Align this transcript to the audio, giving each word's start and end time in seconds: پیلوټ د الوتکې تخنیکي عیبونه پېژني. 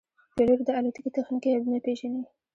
پیلوټ 0.35 0.59
د 0.65 0.69
الوتکې 0.77 1.09
تخنیکي 1.15 1.49
عیبونه 1.53 1.79
پېژني. 1.85 2.21